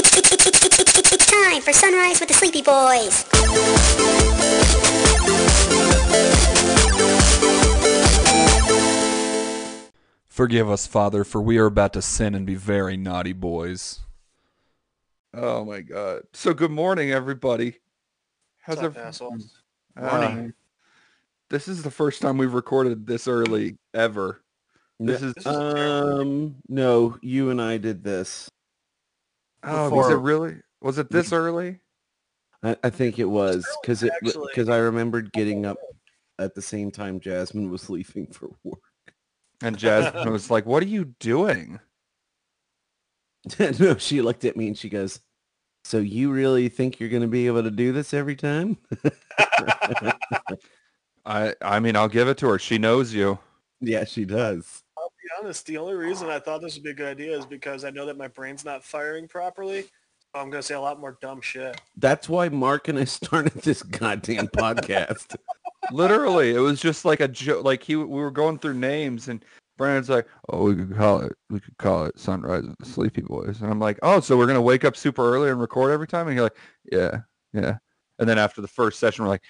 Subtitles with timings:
[0.00, 3.24] It's time for Sunrise with the Sleepy Boys.
[10.28, 14.00] Forgive us, Father, for we are about to sin and be very naughty boys.
[15.34, 16.22] Oh my God!
[16.32, 17.78] So good morning, everybody.
[18.60, 19.62] How's What's up, every- assholes?
[19.96, 20.44] Ah,
[21.50, 24.40] this is the first time we've recorded this early ever.
[25.00, 25.52] This is This is.
[25.56, 28.48] Um, no, you and I did this.
[29.64, 30.56] Oh, was it really?
[30.80, 31.80] Was it this early?
[32.62, 36.44] I, I think it was because it because I remembered oh, getting oh, up oh.
[36.44, 38.80] at the same time Jasmine was leaving for work.
[39.62, 41.80] And Jasmine was like, "What are you doing?"
[43.80, 45.20] no, she looked at me and she goes,
[45.84, 48.78] "So you really think you're going to be able to do this every time?"
[51.26, 52.58] I I mean, I'll give it to her.
[52.58, 53.38] She knows you.
[53.80, 54.84] yeah, she does.
[55.38, 57.90] Honest, the only reason I thought this would be a good idea is because I
[57.90, 59.82] know that my brain's not firing properly.
[59.82, 61.80] So I'm going to say a lot more dumb shit.
[61.96, 65.36] That's why Mark and I started this goddamn podcast.
[65.90, 67.64] Literally, it was just like a joke.
[67.64, 69.44] Like he, we were going through names, and
[69.78, 73.22] Brandon's like, "Oh, we could call it, we could call it Sunrise with the Sleepy
[73.22, 76.08] Boys." And I'm like, "Oh, so we're gonna wake up super early and record every
[76.08, 76.58] time?" And you're like,
[76.92, 77.20] "Yeah,
[77.54, 77.78] yeah."
[78.18, 79.44] And then after the first session, we're like,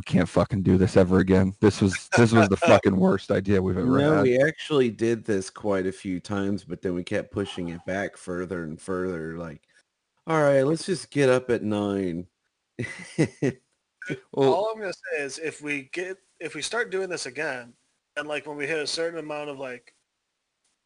[0.00, 1.52] "We can't fucking do this ever again.
[1.60, 5.26] This was this was the fucking worst idea we've ever No, had." we actually did
[5.26, 9.36] this quite a few times, but then we kept pushing it back further and further.
[9.36, 9.60] Like,
[10.26, 12.26] all right, let's just get up at nine.
[14.32, 17.26] Well, All I'm going to say is if we get if we start doing this
[17.26, 17.74] again
[18.16, 19.94] and like when we hit a certain amount of like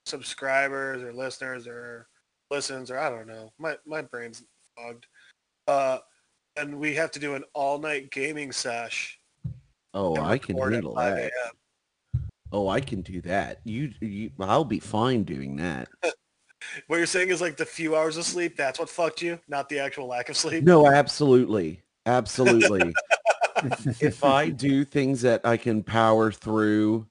[0.05, 2.09] subscribers or listeners or
[2.51, 3.53] listens or I don't know.
[3.59, 4.43] My my brain's
[4.77, 5.07] fogged.
[5.69, 5.99] Uh
[6.57, 9.19] and we have to do an all-night gaming sesh.
[9.93, 11.33] oh, I can handle that.
[12.53, 13.61] Oh, I can do that.
[13.65, 15.89] You, you, I'll be fine doing that.
[16.87, 19.69] What you're saying is like the few hours of sleep, that's what fucked you, not
[19.69, 20.65] the actual lack of sleep.
[20.65, 22.95] No, absolutely, absolutely.
[24.01, 27.07] if I do things that I can power through,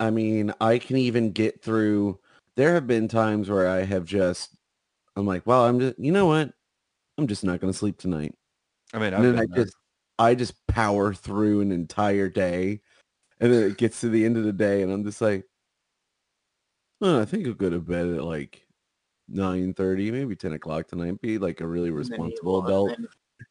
[0.00, 2.18] I mean, I can even get through.
[2.56, 4.56] There have been times where I have just,
[5.16, 6.52] I'm like, well, I'm just, you know what?
[7.16, 8.34] I'm just not going to sleep tonight.
[8.94, 9.64] I mean, I've and then I there.
[9.64, 9.76] just,
[10.18, 12.80] I just power through an entire day,
[13.40, 15.44] and then it gets to the end of the day, and I'm just like,
[17.00, 18.66] oh, I think I'll go to bed at like
[19.28, 21.20] nine thirty, maybe ten o'clock tonight.
[21.20, 22.96] Be like a really responsible adult.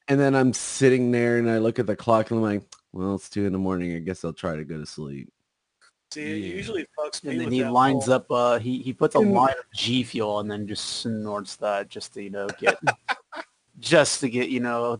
[0.09, 3.15] And then I'm sitting there and I look at the clock and I'm like, well,
[3.15, 3.95] it's two in the morning.
[3.95, 5.29] I guess I'll try to go to sleep.
[6.13, 6.55] See, it Yeah.
[6.55, 8.25] usually fucks me And then with he that lines whole- up.
[8.31, 12.13] Uh, he he puts a line of G Fuel and then just snorts that just
[12.15, 12.77] to you know get
[13.79, 14.99] just to get you know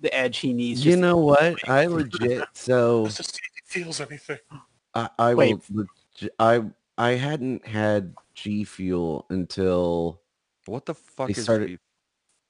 [0.00, 0.84] the edge he needs.
[0.84, 1.68] you know what?
[1.68, 4.38] I legit, so just to see if he feels anything.
[4.94, 5.58] I, I Wait.
[5.70, 5.86] will,
[6.20, 6.62] leg- I,
[6.96, 10.20] I hadn't had G Fuel until
[10.66, 11.78] what the fuck they is started- G-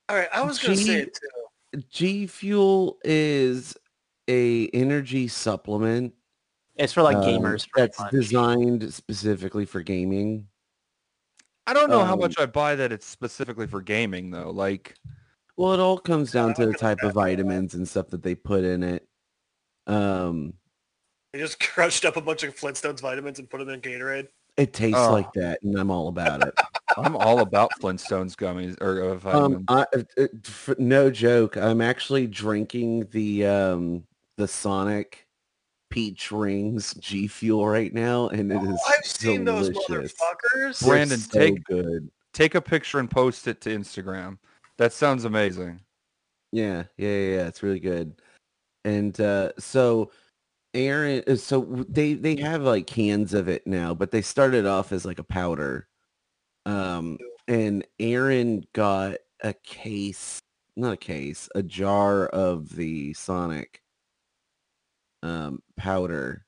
[0.08, 1.18] All right, I was gonna say it
[1.74, 1.82] too.
[1.90, 3.76] G Fuel is
[4.28, 6.12] a energy supplement
[6.76, 7.68] it's for like um, gamers.
[7.68, 8.10] pretty that's much.
[8.12, 10.46] designed specifically for gaming.
[11.66, 14.50] I don't know how um, much I buy that it's specifically for gaming though.
[14.50, 14.94] Like,
[15.58, 18.62] Well, it all comes down to the type of vitamins and stuff that they put
[18.64, 19.06] in it.
[19.88, 20.54] Um,
[21.32, 24.28] They just crushed up a bunch of Flintstones vitamins and put them in Gatorade.
[24.56, 25.12] it tastes Oh.
[25.12, 26.54] like that, and I'm all about it.
[26.96, 29.56] I'm all about Flintstones gummies or uh, vitamins.
[29.56, 29.86] um, I,
[30.20, 30.26] uh,
[30.68, 31.56] uh, no joke.
[31.56, 34.04] I'm actually drinking the um
[34.36, 35.26] the Sonic
[35.90, 40.14] Peach Rings G Fuel right now, and it is Oh, I've seen those delicious.
[40.14, 40.86] motherfuckers.
[40.86, 42.10] Brandon, so take- good.
[42.34, 44.38] Take a picture and post it to Instagram.
[44.78, 45.80] That sounds amazing.
[46.52, 47.46] Yeah, yeah, yeah, yeah.
[47.48, 48.20] It's really good.
[48.84, 50.12] And uh, so
[50.74, 54.92] Aaron, uh, so they they have like cans of it now, but they started off
[54.92, 55.88] as like a powder.
[56.66, 57.18] Um,
[57.48, 60.40] and Aaron got a case,
[60.76, 63.82] not a case, a jar of the Sonic
[65.22, 66.44] um powder.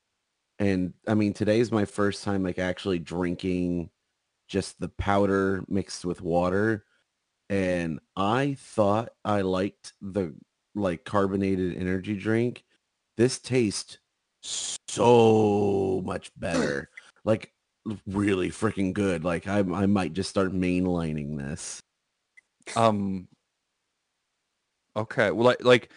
[0.59, 3.89] And I mean, today's my first time like actually drinking
[4.47, 6.85] just the powder mixed with water
[7.51, 10.33] and I thought I liked the
[10.73, 12.63] like carbonated energy drink.
[13.17, 13.97] This tastes
[14.41, 16.89] so much better.
[17.25, 17.51] like
[18.07, 19.25] really freaking good.
[19.25, 21.81] Like I I might just start mainlining this.
[22.75, 23.27] Um.
[24.95, 25.31] Okay.
[25.31, 25.91] Well, like, like,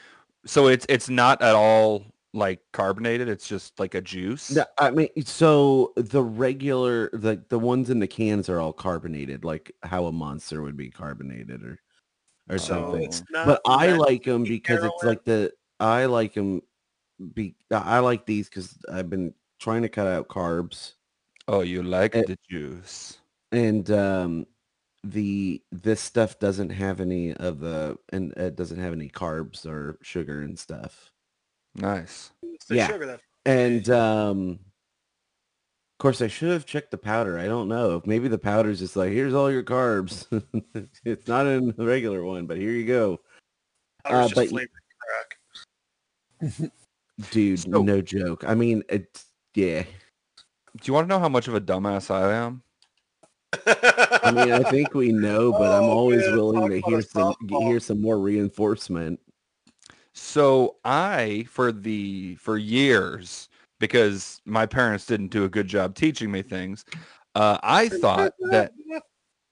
[0.45, 3.29] so it's it's not at all like carbonated.
[3.29, 4.51] It's just like a juice.
[4.51, 9.45] No, I mean so the regular like the ones in the cans are all carbonated
[9.45, 11.81] like how a monster would be carbonated or
[12.51, 13.27] or So something.
[13.45, 16.63] but I like them be because it's like the I like them.
[17.35, 20.95] Be I like these because I've been trying to cut out carbs,
[21.49, 23.19] Oh, you like Eh, the juice.
[23.53, 24.47] and um,
[25.05, 29.99] the this stuff doesn't have any of the and it doesn't have any carbs or
[30.03, 31.13] sugar and stuff.
[31.77, 32.31] Nice.
[32.43, 32.87] It's Yeah.
[32.89, 37.39] sugar that And um of course I should have checked the powder.
[37.39, 38.03] I don't know.
[38.05, 40.27] Maybe the powder's just like, here's all your carbs.
[41.05, 43.21] it's not in the regular one, but here you go.
[44.05, 44.71] Uh, but just flavored
[46.41, 46.71] crack.
[47.31, 48.45] Dude, So- no joke.
[48.47, 49.83] I mean, it's yeah.
[49.85, 49.89] Do
[50.85, 52.63] you want to know how much of a dumbass I am?
[54.25, 57.03] I mean, I think we know, but I'm Oh, always man, willing talk to hear
[57.03, 59.21] some hear some more reinforcement.
[60.15, 63.49] So I, for the for years,
[63.81, 66.85] because my parents didn't do a good job teaching me things,
[67.35, 68.73] uh, I thought that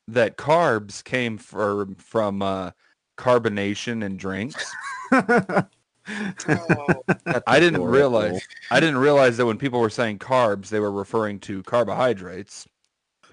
[0.08, 2.70] that carbs came from from uh,
[3.18, 4.72] carbonation in drinks.
[5.12, 5.64] Oh,
[7.46, 7.86] I didn't Horrible.
[7.86, 12.66] realize I didn't realize that when people were saying carbs, they were referring to carbohydrates.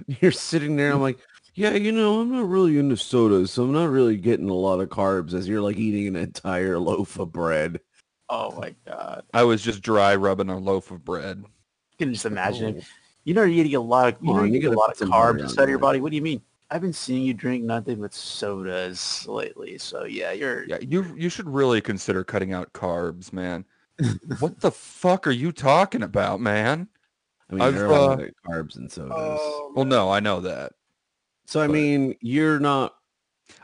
[0.08, 0.92] You're sitting there.
[0.92, 1.20] I'm like,
[1.56, 4.80] yeah, you know, I'm not really into sodas, so I'm not really getting a lot
[4.80, 5.34] of carbs.
[5.34, 7.80] As you're like eating an entire loaf of bread.
[8.30, 9.24] Oh my god.
[9.34, 11.38] I was just dry rubbing a loaf of bread.
[11.40, 12.84] You can just imagine it.
[13.24, 15.08] You know you're eating a lot of you know you're you eating a lot of
[15.10, 16.00] carbs inside of your body.
[16.00, 16.42] What do you mean?
[16.72, 19.78] I've been seeing you drink nothing but sodas lately.
[19.80, 23.66] So yeah, you're Yeah, you you should really consider cutting out carbs, man.
[24.40, 26.88] what the fuck are you talking about, man?
[27.50, 29.12] I mean, I've, there are a lot uh, of carbs and sodas.
[29.18, 30.74] oh, Well, no, I know that.
[31.50, 32.96] So I but- mean, you're not.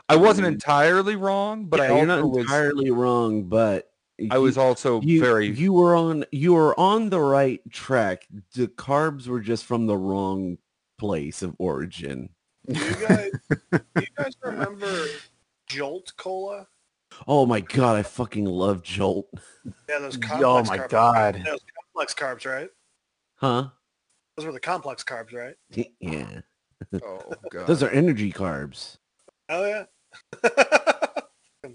[0.08, 0.52] I wasn't Mm.
[0.52, 3.90] entirely wrong, but yeah, I you're also not was entirely wrong, but
[4.30, 8.26] I was also you, very you were on you were on the right track.
[8.54, 10.58] The carbs were just from the wrong
[10.98, 12.30] place of origin.
[12.68, 13.30] do you guys,
[13.70, 15.06] do you guys remember
[15.66, 16.66] Jolt Cola?
[17.28, 19.28] Oh my god, I fucking love Jolt.
[19.88, 20.44] Yeah, those complex.
[20.44, 20.88] Oh my carbs.
[20.90, 21.42] God.
[21.44, 21.60] Those
[21.94, 22.70] complex carbs, right?
[23.36, 23.68] Huh?
[24.36, 25.54] Those were the complex carbs, right?
[26.00, 26.40] Yeah.
[27.02, 27.18] Oh
[27.50, 27.66] god.
[27.66, 28.98] Those are energy carbs.
[29.48, 29.84] Oh yeah.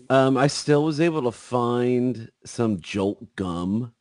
[0.10, 3.94] Um, I still was able to find some Jolt gum.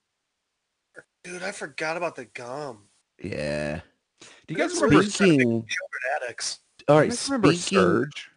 [1.25, 2.83] Dude, I forgot about the gum.
[3.21, 3.81] Yeah.
[4.21, 6.61] Do you guys Speaking- remember Speaking, Deodorant addicts.
[6.89, 8.31] all do right, you guys remember speaking, Surge?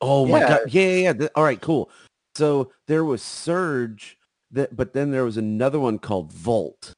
[0.00, 0.48] Oh my Yeah.
[0.48, 0.60] god.
[0.68, 1.28] Yeah, yeah, yeah.
[1.36, 1.90] All right, cool.
[2.34, 4.18] So there was Surge
[4.50, 6.92] that but then there was another one called Volt.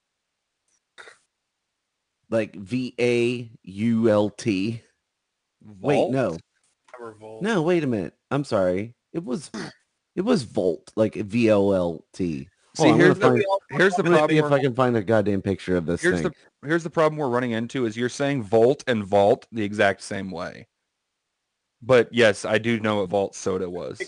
[2.30, 4.82] Like V A U L T.
[5.80, 6.36] Wait, no.
[6.98, 7.42] Remember Volt?
[7.42, 8.14] No, wait a minute.
[8.30, 8.94] I'm sorry.
[9.12, 9.50] It was
[10.16, 12.48] it was Volt, like V O L T.
[12.76, 14.38] See, on, here's the find- here's the see problem.
[14.38, 16.32] if I can find a goddamn picture of this Here's thing.
[16.62, 20.02] the here's the problem we're running into is you're saying Volt and Vault the exact
[20.02, 20.68] same way.
[21.82, 24.00] But yes, I do know what Vault soda was.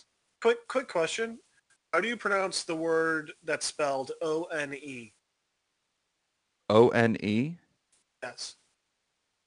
[0.43, 1.39] Quick, quick question.
[1.93, 5.13] How do you pronounce the word that's spelled O N E?
[6.69, 7.57] O N E.
[8.23, 8.57] Yes.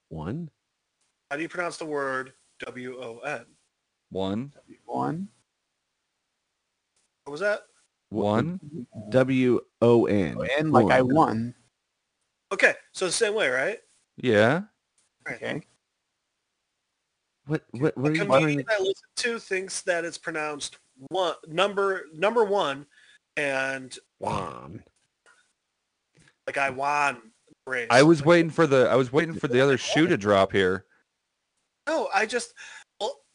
[0.09, 0.49] One?
[1.33, 2.33] How do you pronounce the word
[2.63, 3.43] W O N?
[4.11, 4.53] One.
[4.85, 5.27] one.
[7.23, 7.61] What was that?
[8.09, 8.59] One.
[9.09, 10.37] W O N.
[10.59, 11.55] And like I won.
[12.51, 13.79] Okay, so the same way, right?
[14.15, 14.61] Yeah.
[15.27, 15.63] Okay.
[17.47, 20.77] What what what A are you trying comedian I listen to thinks that it's pronounced
[21.09, 22.85] one number number one,
[23.37, 24.83] and One.
[26.45, 27.31] like I won
[27.65, 27.87] race.
[27.89, 30.51] I was Like, waiting for the I was waiting for the other shoe to drop
[30.51, 30.85] here.
[31.87, 32.53] No, I just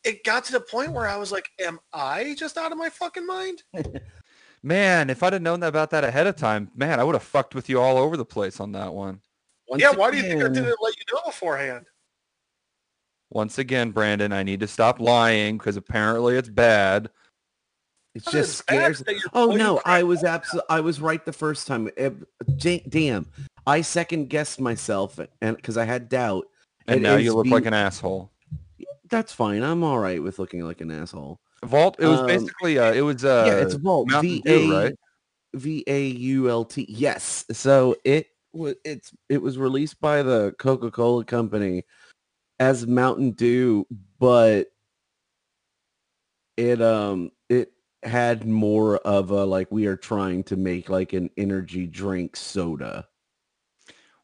[0.05, 2.89] it got to the point where I was like, "Am I just out of my
[2.89, 3.62] fucking mind?"
[4.62, 7.55] Man, if I'd have known about that ahead of time, man, I would have fucked
[7.55, 9.21] with you all over the place on that one.
[9.69, 11.87] Once yeah, why do you think I didn't let you know beforehand?
[13.31, 17.09] Once again, Brandon, I need to stop lying because apparently it's bad.
[18.14, 18.57] It Not just as
[18.99, 19.05] scares.
[19.33, 20.67] Oh no, I was absolutely.
[20.71, 21.90] I was right the first time.
[21.99, 23.26] Ja- Damn,
[23.67, 26.47] I second guessed myself, and because I had doubt.
[26.88, 28.33] And It now you look being- like an asshole.
[29.11, 29.62] That's fine.
[29.62, 31.41] I'm all right with looking like an asshole.
[31.65, 34.09] Vault, it was Um, basically uh it was uh yeah, it's Vault.
[34.09, 34.95] Mountain Dew, right?
[35.55, 36.87] V A U L T.
[36.88, 37.45] Yes.
[37.53, 38.75] So it was.
[38.85, 41.85] It's it was released by the Coca Cola Company
[42.61, 43.87] as Mountain Dew,
[44.19, 44.69] but
[46.57, 47.73] it um it
[48.05, 53.08] had more of a like we are trying to make like an energy drink soda.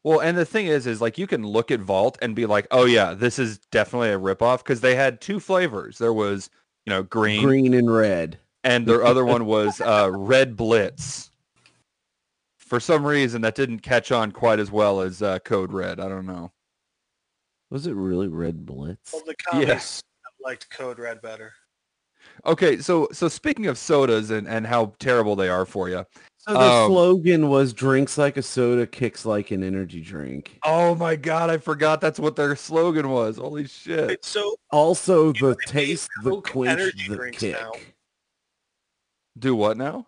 [0.05, 2.67] Well, and the thing is, is like you can look at Vault and be like,
[2.69, 5.97] oh yeah, this is definitely a ripoff because they had two flavors.
[5.97, 6.51] There was,
[6.85, 8.37] you know, green, green and red.
[8.63, 11.31] and the other one was uh, Red Blitz.
[12.57, 15.99] For some reason, that didn't catch on quite as well as uh, Code Red.
[15.99, 16.51] I don't know.
[17.71, 19.11] Was it really Red Blitz?
[19.11, 20.03] Well, the commies
[20.39, 21.51] liked Code Red better.
[22.45, 26.05] Okay, so so speaking of sodas and, and how terrible they are for you,
[26.47, 30.93] So the Um, slogan was "Drinks like a soda, kicks like an energy drink." Oh
[30.93, 33.37] my god, I forgot that's what their slogan was.
[33.37, 34.07] Holy shit.
[34.07, 37.53] Wait, so Also, the taste, the quench, the kick.
[37.59, 37.71] now.
[39.37, 40.07] Do what now?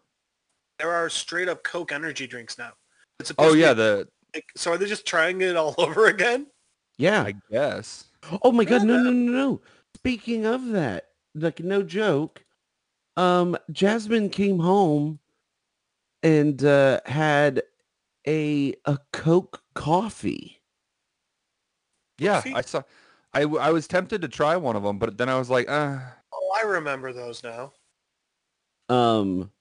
[0.80, 2.72] there are straight up Coke energy drinks now.
[3.20, 6.46] It's Oh yeah, the like, so are they just trying it all over again?
[7.00, 7.24] Yeah.
[7.24, 8.06] I guess.
[8.44, 9.62] Oh my god, no, no, no, no.
[9.96, 12.46] Speaking of that, like no joke,
[13.16, 15.18] um, Jasmine came home
[16.24, 17.64] and uh, had
[18.28, 20.62] a a Coke coffee.
[22.18, 22.84] Yeah, I saw.
[23.34, 26.00] I, I was tempted to try one of them, but then I was like, uh,
[26.34, 27.74] Oh, I remember those now.
[28.90, 29.52] Um,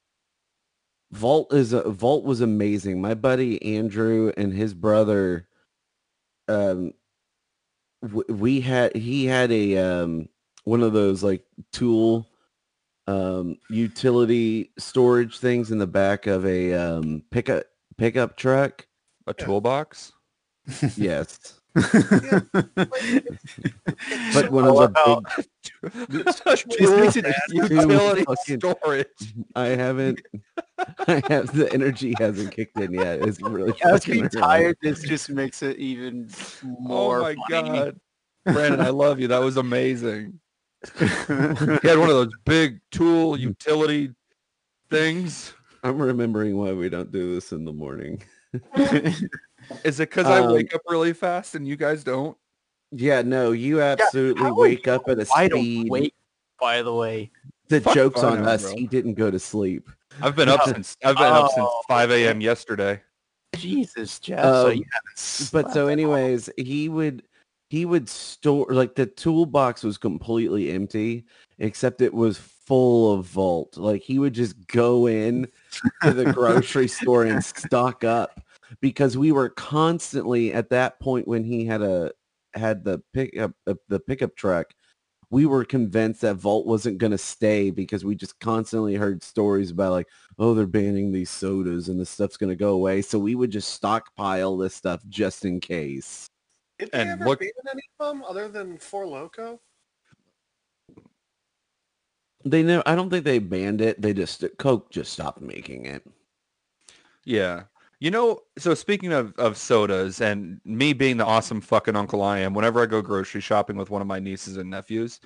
[1.12, 3.00] Vault is a, Vault was amazing.
[3.00, 5.48] My buddy Andrew and his brother,
[6.48, 6.92] um,
[8.02, 10.28] w- we had he had a um
[10.64, 12.28] one of those like tool
[13.08, 17.64] um utility storage things in the back of a um pickup
[17.96, 18.86] pickup truck.
[19.26, 19.44] a Yeah.
[19.44, 20.12] toolbox.
[20.96, 21.84] Yes, But
[24.34, 25.24] but one of the big
[26.78, 29.06] Tool makes it utility fucking- storage.
[29.54, 30.20] I haven't.
[31.06, 33.20] I have the energy hasn't kicked in yet.
[33.26, 36.28] It's really Us fucking tired, this just makes it even
[36.64, 37.68] more Oh my funny.
[37.78, 38.00] god,
[38.44, 39.28] Brandon, I love you.
[39.28, 40.38] That was amazing.
[41.82, 44.10] He had one of those big tool utility
[44.90, 45.54] things.
[45.82, 48.22] I'm remembering why we don't do this in the morning.
[49.84, 52.36] Is it because I Um, wake up really fast and you guys don't?
[52.92, 55.90] Yeah, no, you absolutely how are wake you up at a I don't speed.
[55.90, 56.14] wait.
[56.60, 57.30] By the way,
[57.68, 58.62] The Fuck joke's on Bono, us.
[58.62, 58.76] bro.
[58.76, 59.90] He didn't go to sleep.
[60.22, 62.40] I've been up since I've been up since Oh, 5 a.m.
[62.40, 63.02] yesterday.
[63.54, 64.44] Jesus, Jeff.
[64.44, 65.90] so Um, you haven't But slept so at all.
[65.90, 67.24] anyways, he would
[67.68, 71.24] he would store like the toolbox was completely empty
[71.58, 73.76] except it was full of vault.
[73.76, 75.48] Like he would just go in
[76.02, 78.40] to the grocery store and stock up
[78.80, 82.12] because we were constantly at that point when he had a
[82.54, 84.68] had the pickup uh, the pickup truck
[85.30, 89.70] we were convinced that vault wasn't going to stay because we just constantly heard stories
[89.70, 90.08] about like
[90.38, 93.50] oh they're banning these sodas and this stuff's going to go away so we would
[93.50, 96.26] just stockpile this stuff just in case
[96.78, 99.60] They And ever look- ban any of them other than Four Loco?
[102.44, 106.06] they know i don't think they banned it they just coke just stopped making it
[107.24, 107.64] Yeah.
[107.98, 112.38] You know, so speaking of, of sodas and me being the awesome fucking uncle I
[112.40, 115.18] am, whenever I go grocery shopping with one of my nieces and nephews,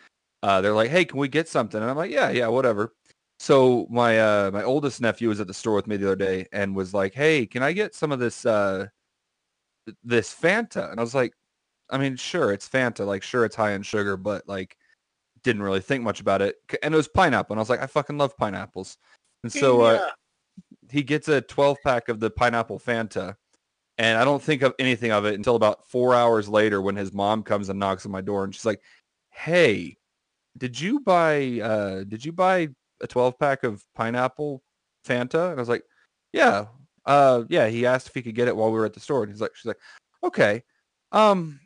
[0.45, 1.81] uh, they're like, hey, can we get something?
[1.83, 2.95] And I'm like, yeah, yeah, whatever.
[3.41, 6.47] So my uh, my oldest nephew was at the store with me the other day
[6.53, 8.87] and was like, hey, can I get some of this uh,
[10.05, 10.91] this Fanta?
[10.93, 11.35] And I was like,
[11.91, 13.07] I mean, sure, it's Fanta.
[13.07, 14.77] Like, sure, it's high in sugar, but like,
[15.43, 16.57] didn't really think much about it.
[16.83, 17.55] And it was pineapple.
[17.55, 18.99] And I was like, I fucking love pineapples.
[19.43, 20.11] And so uh,
[20.91, 23.37] he gets a 12 pack of the pineapple Fanta.
[23.99, 27.13] And I don't think of anything of it until about four hours later when his
[27.13, 28.81] mom comes and knocks on my door and she's like,
[29.31, 29.99] Hey,
[30.57, 32.69] did you buy uh did you buy
[33.03, 34.63] a 12 pack of pineapple
[35.07, 35.51] Fanta?
[35.51, 35.85] And I was like,
[36.33, 36.67] Yeah.
[37.05, 39.23] Uh yeah, he asked if he could get it while we were at the store.
[39.23, 39.81] And he's like she's like,
[40.25, 40.63] Okay.
[41.13, 41.61] Um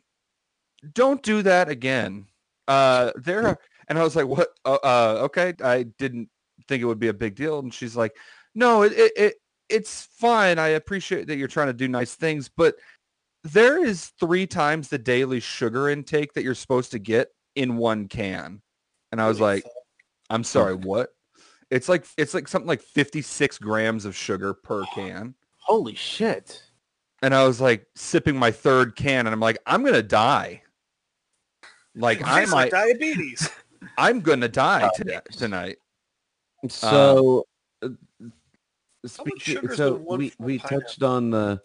[0.93, 2.27] don't do that again.
[2.67, 5.53] Uh there are and I was like, What uh, uh okay.
[5.63, 6.29] I didn't
[6.67, 7.59] think it would be a big deal.
[7.59, 8.15] And she's like,
[8.55, 9.33] no, it, it, it
[9.69, 10.59] it's fine.
[10.59, 12.75] I appreciate that you're trying to do nice things, but
[13.43, 18.07] there is three times the daily sugar intake that you're supposed to get in one
[18.07, 18.61] can.
[19.11, 19.65] And I was like.
[20.29, 21.09] I'm sorry, what?
[21.69, 25.35] It's like it's like something like 56 grams of sugar per can.
[25.57, 26.63] Holy shit.
[27.21, 30.61] And I was like sipping my third can and I'm like, I'm gonna die.
[31.95, 33.49] Like I tastes like might diabetes.
[33.97, 35.77] I'm gonna die Oh, today, tonight.
[36.69, 37.45] So,
[37.81, 37.89] uh,
[39.05, 40.81] speaking, so we we pineapple?
[40.81, 41.61] touched on the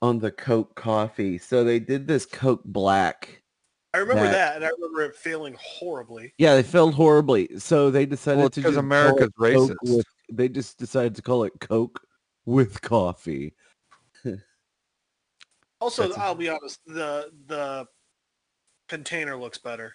[0.00, 1.38] on the Coke coffee.
[1.38, 3.42] So they did this Coke Black.
[3.94, 6.32] I remember That- that, and I remember it failing horribly.
[6.38, 7.58] Yeah, they failed horribly.
[7.58, 9.96] So they decided Well, it's to 'cause just call America's it Coke racist.
[9.96, 12.00] With, they just decided to call it Coke
[12.46, 13.54] with coffee.
[15.80, 17.86] Also, That's a- I'll be honest, the the
[18.92, 19.94] container looks better.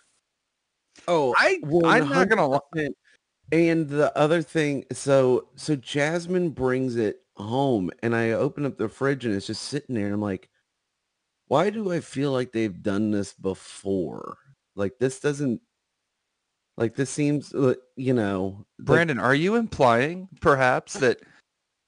[1.08, 2.60] Oh, I I'm not gonna lie.
[2.76, 2.90] 100%.
[3.52, 8.90] And the other thing, so so Jasmine brings it home, and I open up the
[8.90, 10.06] fridge, and it's just sitting there.
[10.06, 10.50] And I'm like,
[11.48, 14.40] why do I feel like they've done this before?
[14.76, 15.62] Like this doesn't,
[16.76, 21.20] like this seems, uh, you know, like- Brandon, are you implying perhaps that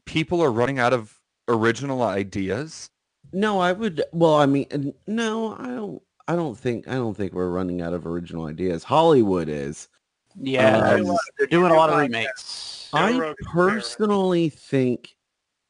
[0.05, 2.91] people are running out of original ideas?
[3.33, 4.03] no, I would.
[4.11, 6.01] Well, I mean, no, I don't.
[6.29, 6.87] I don't think.
[6.87, 8.83] I don't think we're running out of original ideas.
[8.83, 9.87] Hollywood is.
[10.39, 12.87] Yeah, Um, they're, they're doing a lot of remakes.
[12.93, 13.35] I Rogan, Joe Rogan.
[13.51, 15.15] personally think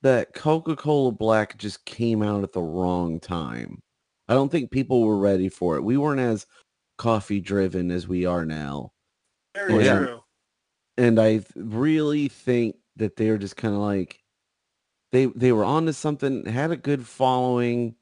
[0.01, 3.81] that Coca-Cola Black just came out at the wrong time.
[4.27, 5.83] I don't think people were ready for it.
[5.83, 6.45] We weren't as
[6.97, 8.91] coffee driven as we are now.
[9.55, 9.97] Very Yeah.
[9.99, 10.19] true.
[10.97, 14.19] And I really think that they're just kind of like
[15.13, 17.95] they they were onto something, had a good following,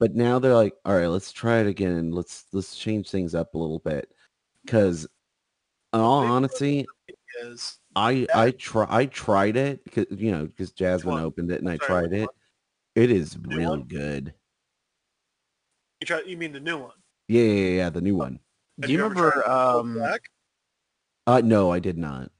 [0.00, 2.10] but now they're like, all right, let's try it again.
[2.10, 4.10] Let's let's change things up a little bit.
[4.66, 5.06] Cause
[5.92, 6.86] in all honesty,
[7.42, 11.22] Is I I try I tried it because you know because Jasmine one?
[11.22, 12.20] opened it and I tried it.
[12.22, 12.28] one?
[12.96, 13.82] It is really one?
[13.82, 14.34] good.
[16.00, 16.22] you try?
[16.26, 16.92] You mean the new one?
[17.28, 18.40] Yeah, yeah, yeah, yeah, the new one.
[18.80, 19.30] Have Do you tried remember?
[19.42, 20.22] Coke Um, Black?
[21.26, 22.30] Uh no, I did not.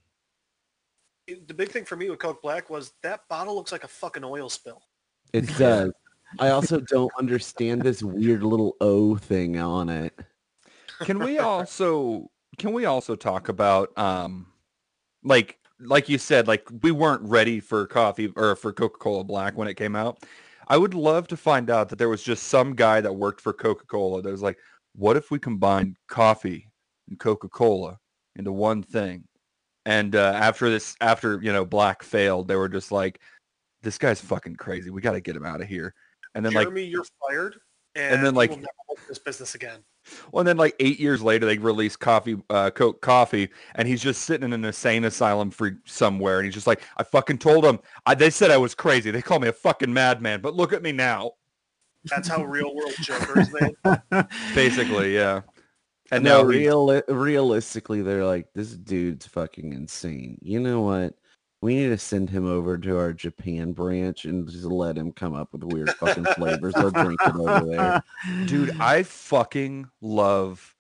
[1.29, 4.25] The big thing for me with Coke Black was that bottle looks like a fucking
[4.25, 4.83] oil spill.
[5.33, 5.93] It does.
[6.39, 10.19] I also don't understand this weird little O thing on it.
[11.01, 14.47] Can we also can we also talk about um
[15.25, 19.69] like like you said like we weren't ready for coffee or for Coca-Cola Black when
[19.69, 20.23] it came out.
[20.69, 23.53] I would love to find out that there was just some guy that worked for
[23.53, 24.59] Coca-Cola that was like,
[24.95, 26.71] what if we combined coffee
[27.09, 27.99] and Coca-Cola
[28.37, 29.25] into one thing?
[29.85, 33.21] And uh, after this, after you know, Black failed, they were just like,
[33.83, 34.91] this guy's fucking crazy.
[34.91, 35.95] We got to get him out of here.
[36.35, 37.57] And then like Jeremy, you're fired,
[37.95, 39.81] and, then, you like- will never work this business again.
[40.33, 44.03] Well, and then like eight years later, they release coffee, uh, Coke Coffee, and he's
[44.03, 47.65] just sitting in an insane asylum for somewhere, and he's just like, I fucking told
[47.65, 47.81] them.
[48.07, 49.11] I, they said I was crazy.
[49.11, 51.33] They called me a fucking madman, but look at me now.
[52.05, 54.27] That's how real world Joker is made.
[54.55, 55.43] Basically, yeah.
[56.11, 60.39] And no, now real realistically, they're like, this dude's fucking insane.
[60.41, 61.15] You know what?
[61.63, 65.35] We need to send him over to our Japan branch and just let him come
[65.35, 66.73] up with weird fucking flavors.
[66.75, 68.03] They'll drink it over there.
[68.47, 70.75] dude, I fucking love.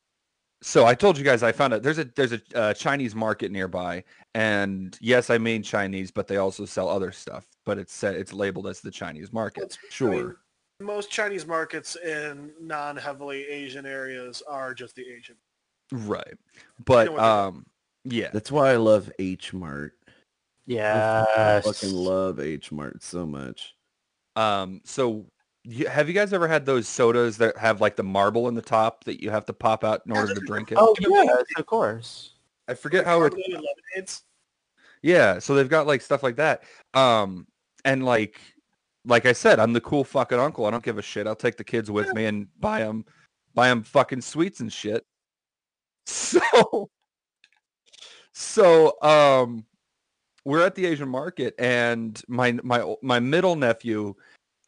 [0.63, 3.51] So I told you guys I found out there's a there's a uh, Chinese market
[3.51, 7.47] nearby, and yes, I mean Chinese, but they also sell other stuff.
[7.65, 9.65] But it's said it's labeled as the Chinese market.
[9.65, 10.11] It's- I Sure.
[10.11, 10.35] mean,
[10.81, 15.37] most Chinese markets in non-heavily Asian areas are just the Asian.
[15.93, 16.35] Right.
[16.85, 17.67] But know um
[18.05, 18.31] yeah.
[18.33, 19.93] That's why I love H Mart.
[20.69, 21.65] I Yes.
[21.65, 23.75] fucking love H Mart so much.
[24.37, 25.27] Um so
[25.65, 28.63] you, have you guys ever had those sodas that have like the marble in the
[28.63, 30.79] top that you have to pop out in order to drink it?
[30.79, 32.35] Oh yes, of course.
[32.69, 33.63] I forget how it Carbonated
[33.95, 34.23] lemonades.
[35.03, 36.63] Yeah, so they've got like stuff like that.
[36.95, 37.47] Um
[37.85, 38.41] and like
[39.07, 40.67] like I said, I'm the cool fucking uncle.
[40.67, 41.27] I don't give a shit.
[41.27, 43.05] I'll take the kids with me and buy them
[43.55, 45.05] buy them fucking sweets and shit.
[46.07, 46.91] So
[48.33, 49.67] so um
[50.45, 54.15] we're at the Asian market and my my my middle nephew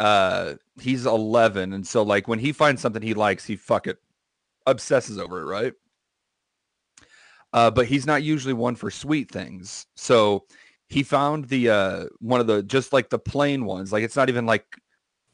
[0.01, 3.99] uh he's 11 and so like when he finds something he likes, he fuck it
[4.67, 5.73] obsesses over it, right?
[7.53, 9.87] Uh, but he's not usually one for sweet things.
[9.95, 10.47] So
[10.89, 13.93] he found the uh, one of the just like the plain ones.
[13.93, 14.65] Like it's not even like,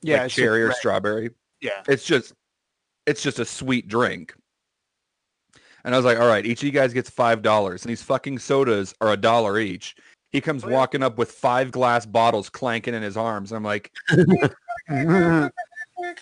[0.03, 0.77] Yeah, like cherry or red.
[0.77, 1.31] strawberry.
[1.61, 1.83] Yeah.
[1.89, 2.33] It's just
[3.07, 4.35] it's just a sweet drink.
[5.85, 8.03] And I was like, all right, each of you guys gets five dollars, and these
[8.03, 9.95] fucking sodas are a dollar each.
[10.31, 10.75] He comes Oh, yeah.
[10.77, 13.53] walking up with five glass bottles clanking in his arms.
[13.53, 13.93] I'm like,
[14.89, 15.51] I'm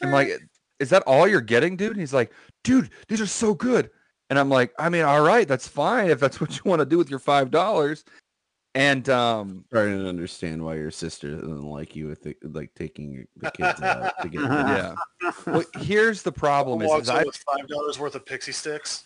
[0.03, 0.31] like,
[0.79, 1.93] is that all you're getting, dude?
[1.93, 2.33] And he's like,
[2.65, 3.91] dude, these are so good.
[4.31, 6.87] And I'm like, I mean, all right, that's fine if that's what you want to
[6.87, 8.05] do with your five dollars.
[8.75, 13.27] And um, Starting to understand why your sister doesn't like you with the, like taking
[13.37, 14.95] the kids out to get yeah.
[15.47, 19.06] Well, here's the problem is, is I, with five dollars worth of Pixy Stix.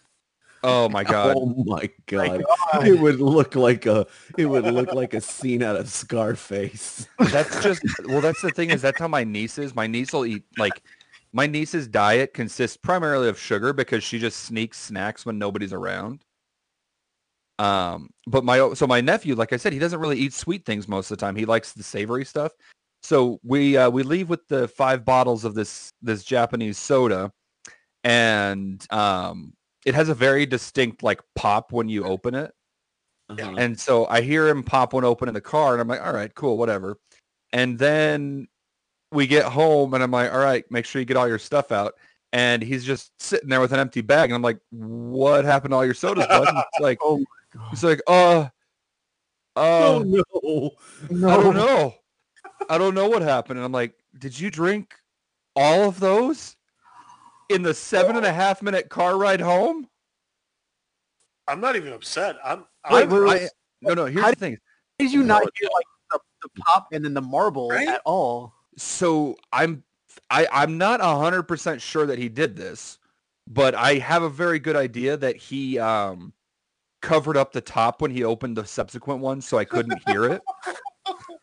[0.63, 2.43] Oh my god, Oh my god.
[2.73, 2.87] God.
[2.87, 4.07] It would look like a
[4.39, 7.07] it would look like a scene out of Scarface.
[7.19, 9.75] that's just well, that's the thing is that's how my niece is.
[9.75, 10.83] My niece will eat like
[11.33, 16.25] my niece's diet consists primarily of sugar because she just sneaks snacks when nobody's around.
[17.59, 20.89] Um, but my so my nephew, like I said, he doesn't really eat sweet things
[20.89, 21.37] most of the time.
[21.37, 22.53] He likes the savory stuff.
[23.03, 27.31] So we uh, we leave with the five bottles of this this Japanese soda,
[28.03, 29.53] and um,
[29.87, 32.53] it has a very distinct like pop when you open it.
[33.29, 33.55] Uh-huh.
[33.57, 36.13] And so I hear him pop one open in the car, and I'm like, all
[36.13, 36.99] right, cool, whatever.
[37.53, 38.49] And then
[39.13, 41.73] we get home, and I'm like, all right, make sure you get all your stuff
[41.73, 41.95] out.
[42.33, 45.77] And he's just sitting there with an empty bag, and I'm like, what happened to
[45.77, 46.49] all your sodas, bud?
[46.49, 47.25] And It's like, Oh
[47.71, 48.49] he's like, uh,
[49.57, 50.71] uh, Oh no.
[51.29, 51.95] I don't know.
[52.69, 53.59] I don't know what happened.
[53.59, 54.95] And I'm like, did you drink
[55.57, 56.57] all of those
[57.51, 59.89] in the seven and a half minute car ride home?
[61.49, 62.37] I'm not even upset.
[62.45, 62.65] I'm.
[62.91, 63.49] Wait, I'm wait, I-
[63.83, 64.05] no, no.
[64.07, 64.59] Here's How the thing.
[64.99, 67.89] Did you not hear like the, the pop and then the marble Right?
[67.89, 68.55] at all?
[68.77, 69.83] so I'm
[70.31, 72.99] I, I'm not hundred percent sure that he did this,
[73.49, 76.33] but I have a very good idea that he um
[77.03, 80.43] covered up the top when he opened the subsequent one so I couldn't hear it.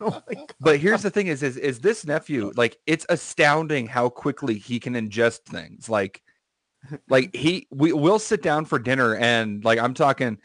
[0.00, 0.22] Oh.
[0.60, 2.78] But here's the thing: is is is this nephew like?
[2.86, 5.88] It's astounding how quickly he can ingest things.
[5.88, 6.22] Like,
[7.08, 10.38] like he we will sit down for dinner and like I'm talking,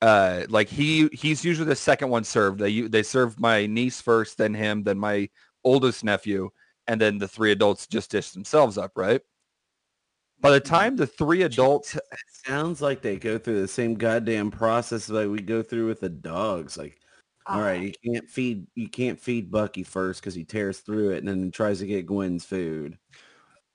[0.00, 2.60] uh, like he he's usually the second one served.
[2.60, 5.28] They they serve my niece first, then him, then my
[5.64, 6.48] oldest nephew,
[6.86, 8.92] and then the three adults just dish themselves up.
[8.96, 9.20] Right.
[10.40, 11.96] By the time the three adults,
[12.46, 16.10] Sounds like they go through the same goddamn process that we go through with the
[16.10, 16.76] dogs.
[16.76, 17.00] Like,
[17.46, 17.98] all right, ah.
[18.02, 21.50] you can't feed you can't feed Bucky first because he tears through it and then
[21.50, 22.98] tries to get Gwen's food.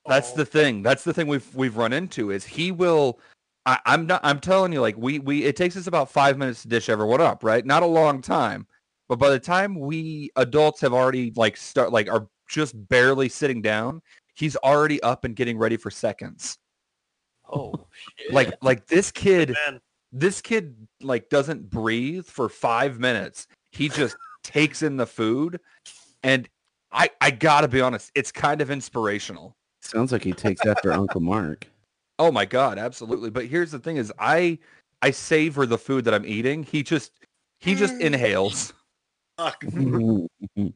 [0.07, 0.81] That's Oh, the thing.
[0.81, 3.19] That's the thing we've we've run into is he will.
[3.65, 4.21] I, I'm not.
[4.23, 7.21] I'm telling you, like we we it takes us about five minutes to dish everyone
[7.21, 7.65] up, right?
[7.65, 8.65] Not a long time,
[9.07, 13.61] but by the time we adults have already like start like are just barely sitting
[13.61, 14.01] down,
[14.35, 16.57] he's already up and getting ready for seconds.
[17.51, 17.73] Oh
[18.17, 18.33] shit.
[18.33, 19.79] Like like this kid, man.
[20.11, 23.45] this kid like doesn't breathe for five minutes.
[23.71, 25.59] He just takes in the food,
[26.23, 26.49] and
[26.91, 29.55] I I gotta be honest, it's kind of inspirational.
[29.81, 31.67] Sounds like he takes after Uncle Mark.
[32.21, 33.29] Oh my god, absolutely.
[33.29, 34.59] But here's the thing is I
[35.01, 36.63] I savor the food that I'm eating.
[36.63, 37.13] He just
[37.61, 38.01] he just Mm.
[38.01, 38.73] inhales.
[39.37, 39.63] Fuck.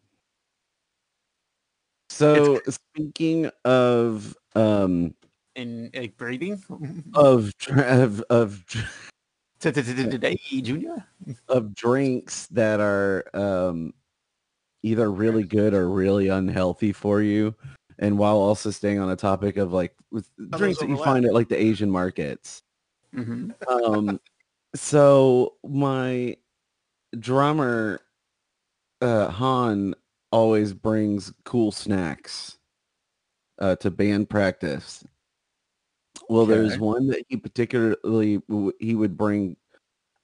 [2.09, 5.13] so speaking of um
[5.57, 6.63] in like breathing.
[7.13, 8.87] of of of dr-
[9.71, 11.05] Today, Junior.
[11.47, 13.93] of drinks that are um
[14.83, 17.55] either really good or really unhealthy for you
[17.99, 21.33] and while also staying on a topic of like with drinks that you find at
[21.33, 22.63] like the Asian markets.
[23.15, 23.51] Mm-hmm.
[23.69, 24.19] um
[24.75, 26.35] so my
[27.19, 27.99] drummer
[29.01, 29.93] uh han
[30.31, 32.57] always brings cool snacks
[33.59, 35.03] uh to band practice
[36.29, 38.41] well there's one that he particularly
[38.79, 39.55] he would bring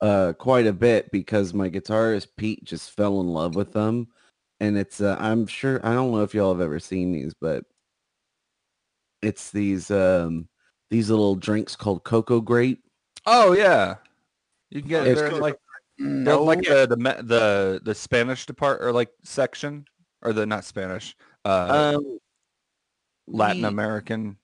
[0.02, 4.08] uh quite a bit because my guitarist pete just fell in love with them
[4.60, 7.64] and it's uh, i'm sure i don't know if y'all have ever seen these but
[9.22, 10.48] it's these um
[10.90, 12.82] these little drinks called cocoa grape
[13.26, 13.98] Oh yeah.
[14.72, 15.42] You can get it It's there in good.
[15.42, 15.58] like
[16.00, 19.86] they're like the the the the Spanish depart or like section
[20.22, 22.18] or the not Spanish uh um
[23.28, 24.38] Latin we- American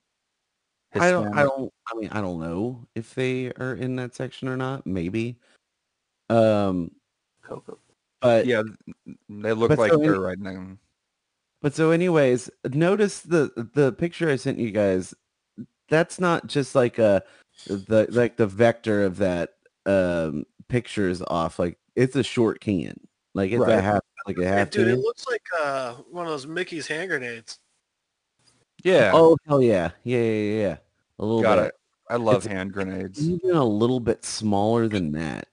[0.95, 1.27] I don't.
[1.27, 1.49] I Hispanic.
[1.57, 1.73] don't.
[1.91, 4.85] I mean, I don't know if they are in that section or not.
[4.85, 5.37] Maybe.
[6.29, 6.91] Um,
[7.43, 7.77] Coco.
[8.21, 8.63] but Yeah,
[9.29, 10.77] they look But like so they're right now.
[11.61, 15.13] but so, anyways, notice the the picture I sent you guys.
[15.89, 17.23] That's not just like a
[17.67, 19.51] the like the vector of that
[19.85, 21.59] um picture is off.
[21.59, 22.99] Like it's a short can.
[23.33, 23.83] Like it's a Right.
[23.83, 25.01] half like a half dude, it can.
[25.01, 27.59] looks like uh, one of those Mickey's hand grenades.
[28.83, 30.77] Yeah, Oh hell yeah, yeah, yeah, yeah, yeah.
[31.19, 31.65] A little got bit.
[31.67, 31.73] it.
[32.09, 33.27] I love It's- hand grenades.
[33.27, 35.47] even a little bit smaller than that.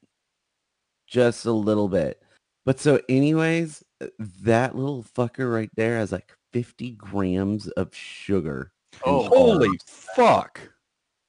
[1.06, 2.22] Just a little bit.
[2.64, 8.72] But so anyways, uh, that little fucker right there has like 50 grams of sugar.
[9.04, 10.60] Oh, Holy fuck!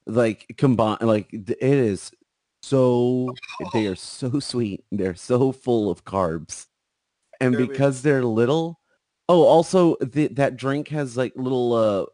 [0.06, 2.12] Like combined like it is
[2.62, 3.34] so
[3.72, 4.84] they are so sweet.
[4.92, 6.66] They're so full of carbs.
[7.40, 8.80] And because they're little,
[9.28, 12.04] oh also the, that drink has like little uh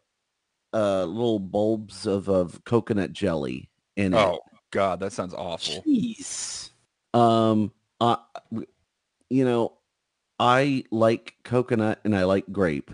[0.73, 4.17] uh little bulbs of of coconut jelly in it.
[4.17, 4.39] Oh
[4.71, 5.83] god, that sounds awful.
[5.83, 6.71] jeez.
[7.13, 8.17] Um, uh,
[9.29, 9.73] you know,
[10.39, 12.91] I like coconut and I like grape.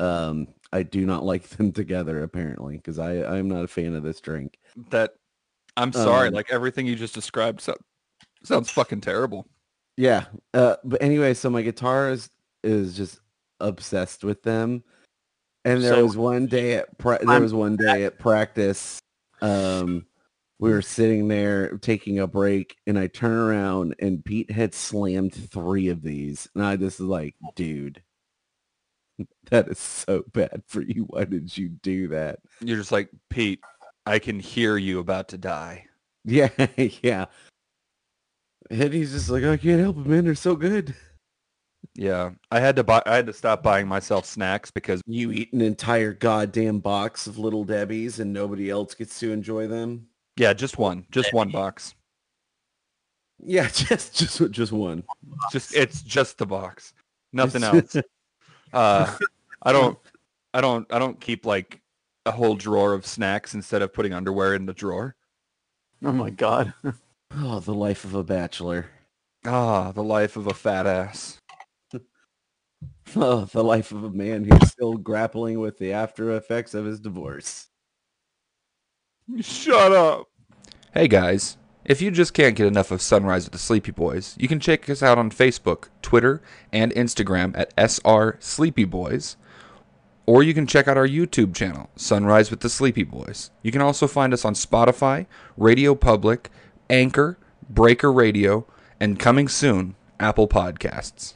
[0.00, 4.02] Um, I do not like them together apparently because I I'm not a fan of
[4.02, 4.58] this drink.
[4.90, 5.14] That
[5.76, 6.28] I'm sorry.
[6.28, 7.76] Um, like everything you just described so,
[8.42, 9.46] sounds fucking terrible.
[9.96, 10.26] Yeah.
[10.54, 12.30] Uh, but anyway, so my guitar is
[12.64, 13.20] is just
[13.60, 14.82] obsessed with them.
[15.68, 18.98] And there So- was one day at pra- there was one day at practice.
[19.42, 20.06] Um,
[20.58, 25.32] we were sitting there taking a break, and I turn around, and Pete had slammed
[25.34, 28.02] three of these, and I just was like, dude,
[29.50, 31.04] that is so bad for you.
[31.04, 32.40] Why did you do that?
[32.60, 33.60] You're just like Pete.
[34.06, 35.84] I can hear you about to die.
[36.24, 37.26] Yeah, yeah.
[38.70, 40.24] And he's just like, I can't help it, man.
[40.24, 40.94] They're so good.
[41.98, 43.02] Yeah, I had to buy.
[43.06, 47.38] I had to stop buying myself snacks because You eat an entire goddamn box of
[47.38, 50.06] Little Debbie's and nobody else gets to enjoy them.
[50.36, 51.96] yeah, just one, just one box.
[53.44, 55.02] Yeah, just just just one.
[55.50, 56.94] Just it's just the box,
[57.32, 57.96] nothing else.
[58.70, 59.10] Uh,
[59.62, 59.98] I don't,
[60.52, 61.80] I don't, I don't keep like
[62.26, 65.16] a whole drawer of snacks instead of putting underwear in the drawer.
[66.04, 66.74] Oh my god.
[67.34, 68.90] oh, the life of a bachelor.
[69.46, 71.38] Ah, the life of a fat ass.
[73.16, 77.00] Oh, the life of a man who's still grappling with the after effects of his
[77.00, 77.68] divorce.
[79.40, 80.26] Shut up.
[80.94, 84.48] Hey guys, If you just can't get enough of Sunrise with the Sleepy Boys, you
[84.48, 89.36] can check us out on Facebook, Twitter, and Instagram at SR Sleepy Boys.
[90.26, 93.50] Or you can check out our YouTube channel, Sunrise with the Sleepy Boys.
[93.62, 96.50] You can also find us on Spotify, Radio Public,
[96.90, 97.38] Anchor,
[97.70, 98.66] Breaker Radio,
[99.00, 101.34] and coming soon, Apple Podcasts.